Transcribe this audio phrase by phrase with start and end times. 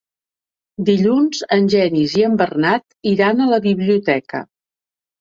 [0.87, 4.47] Dilluns en Genís i en Bernat iran a la biblioteca.